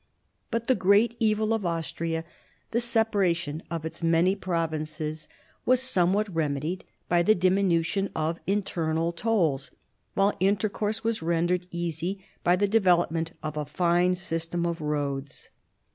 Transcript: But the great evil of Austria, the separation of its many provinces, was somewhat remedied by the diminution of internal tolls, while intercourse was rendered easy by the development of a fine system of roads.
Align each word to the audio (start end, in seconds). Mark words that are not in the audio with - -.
But 0.49 0.65
the 0.65 0.73
great 0.73 1.15
evil 1.19 1.53
of 1.53 1.63
Austria, 1.63 2.25
the 2.71 2.81
separation 2.81 3.61
of 3.69 3.85
its 3.85 4.01
many 4.01 4.35
provinces, 4.35 5.29
was 5.63 5.79
somewhat 5.79 6.27
remedied 6.33 6.85
by 7.07 7.21
the 7.21 7.35
diminution 7.35 8.09
of 8.15 8.39
internal 8.47 9.11
tolls, 9.11 9.69
while 10.15 10.35
intercourse 10.39 11.03
was 11.03 11.21
rendered 11.21 11.67
easy 11.69 12.25
by 12.43 12.55
the 12.55 12.67
development 12.67 13.33
of 13.43 13.55
a 13.55 13.63
fine 13.63 14.15
system 14.15 14.65
of 14.65 14.81
roads. 14.81 15.51